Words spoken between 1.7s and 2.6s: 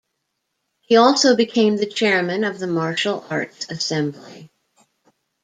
the chairman of